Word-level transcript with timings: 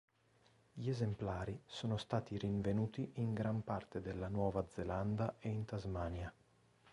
Gli 0.73 0.89
esemplari 0.89 1.61
sono 1.67 1.95
stati 1.97 2.35
rinvenuti 2.35 3.11
in 3.17 3.35
gran 3.35 3.63
parte 3.63 4.01
della 4.01 4.29
Nuova 4.29 4.65
Zelanda 4.67 5.35
e 5.37 5.49
in 5.49 5.63
Tasmania. 5.63 6.33